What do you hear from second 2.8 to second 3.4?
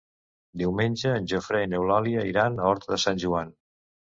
de Sant